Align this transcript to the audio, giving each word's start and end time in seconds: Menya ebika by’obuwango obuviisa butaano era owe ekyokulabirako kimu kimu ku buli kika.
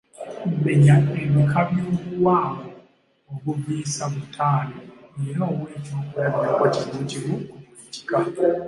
Menya 0.65 0.95
ebika 1.21 1.61
by’obuwango 1.69 2.65
obuviisa 3.33 4.03
butaano 4.13 4.79
era 5.27 5.41
owe 5.51 5.65
ekyokulabirako 5.77 6.63
kimu 6.73 7.01
kimu 7.09 7.35
ku 7.47 7.55
buli 7.67 7.85
kika. 7.93 8.17